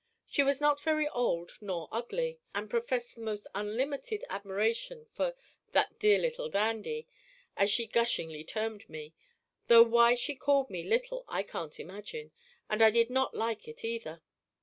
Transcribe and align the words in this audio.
She 0.25 0.41
was 0.41 0.59
not 0.59 0.81
very 0.81 1.07
old 1.07 1.51
nor 1.61 1.87
ugly, 1.91 2.39
and 2.55 2.71
professed 2.71 3.13
the 3.13 3.21
most 3.21 3.45
unlimited 3.53 4.25
admiration 4.31 5.05
for 5.13 5.35
"that 5.73 5.99
dear 5.99 6.17
little 6.17 6.49
Dandy," 6.49 7.07
as 7.55 7.69
she 7.69 7.85
gushingly 7.85 8.43
termed 8.43 8.89
me, 8.89 9.13
though 9.67 9.83
why 9.83 10.15
she 10.15 10.33
called 10.33 10.71
me 10.71 10.81
"little" 10.81 11.23
I 11.27 11.43
can't 11.43 11.79
imagine, 11.79 12.31
and 12.67 12.81
I 12.81 12.89
did 12.89 13.11
not 13.11 13.35
like 13.35 13.67
it 13.67 13.85
either. 13.85 14.23